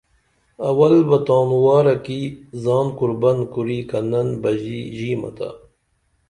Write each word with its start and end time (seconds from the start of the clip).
اول 0.69 0.93
بہ 1.09 1.17
تانُوارہ 1.25 1.95
کی 2.05 2.21
زان 2.63 2.87
قربن 2.99 3.37
کُری 3.53 3.79
کنن 3.89 4.27
بژِی 4.41 4.79
ژیمہ 4.97 5.29
تا 5.37 5.49